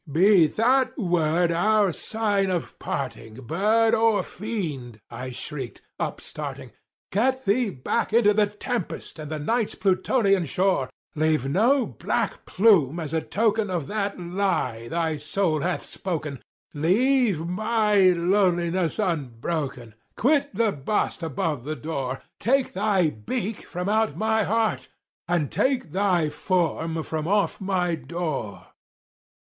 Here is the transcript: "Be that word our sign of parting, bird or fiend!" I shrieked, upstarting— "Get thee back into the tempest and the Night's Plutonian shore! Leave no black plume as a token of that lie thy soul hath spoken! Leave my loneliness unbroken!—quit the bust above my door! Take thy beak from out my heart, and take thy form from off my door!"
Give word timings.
"Be 0.11 0.47
that 0.47 0.97
word 0.97 1.51
our 1.51 1.91
sign 1.91 2.49
of 2.49 2.79
parting, 2.79 3.35
bird 3.35 3.93
or 3.93 4.23
fiend!" 4.23 4.99
I 5.11 5.29
shrieked, 5.29 5.83
upstarting— 5.99 6.71
"Get 7.11 7.45
thee 7.45 7.69
back 7.69 8.11
into 8.11 8.33
the 8.33 8.47
tempest 8.47 9.19
and 9.19 9.29
the 9.29 9.37
Night's 9.37 9.75
Plutonian 9.75 10.45
shore! 10.45 10.89
Leave 11.13 11.45
no 11.47 11.85
black 11.85 12.47
plume 12.47 12.99
as 12.99 13.13
a 13.13 13.21
token 13.21 13.69
of 13.69 13.85
that 13.89 14.19
lie 14.19 14.87
thy 14.87 15.17
soul 15.17 15.61
hath 15.61 15.85
spoken! 15.87 16.41
Leave 16.73 17.45
my 17.47 17.97
loneliness 18.07 18.97
unbroken!—quit 18.97 20.55
the 20.55 20.71
bust 20.71 21.21
above 21.21 21.63
my 21.63 21.75
door! 21.75 22.21
Take 22.39 22.73
thy 22.73 23.11
beak 23.11 23.67
from 23.67 23.87
out 23.87 24.17
my 24.17 24.45
heart, 24.45 24.87
and 25.27 25.51
take 25.51 25.91
thy 25.91 26.29
form 26.29 27.03
from 27.03 27.27
off 27.27 27.61
my 27.61 27.93
door!" 27.93 28.65